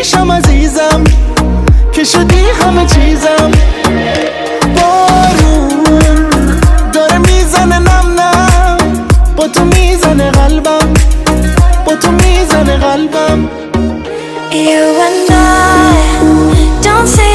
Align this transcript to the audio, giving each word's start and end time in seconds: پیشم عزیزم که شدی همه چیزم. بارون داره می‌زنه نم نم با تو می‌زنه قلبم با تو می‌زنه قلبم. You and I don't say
پیشم 0.00 0.32
عزیزم 0.32 1.04
که 1.92 2.04
شدی 2.04 2.44
همه 2.60 2.86
چیزم. 2.86 3.50
بارون 4.76 6.30
داره 6.92 7.18
می‌زنه 7.18 7.78
نم 7.78 8.20
نم 8.20 8.78
با 9.36 9.48
تو 9.48 9.64
می‌زنه 9.64 10.30
قلبم 10.30 10.94
با 11.86 11.94
تو 11.94 12.10
می‌زنه 12.10 12.76
قلبم. 12.76 13.48
You 14.52 14.84
and 15.06 15.30
I 15.30 15.42
don't 16.84 17.08
say 17.16 17.29